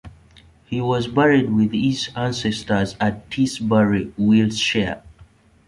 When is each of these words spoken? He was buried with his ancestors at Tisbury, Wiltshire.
He 0.65 0.81
was 0.81 1.05
buried 1.05 1.51
with 1.53 1.73
his 1.73 2.09
ancestors 2.15 2.95
at 2.99 3.29
Tisbury, 3.29 4.11
Wiltshire. 4.17 5.03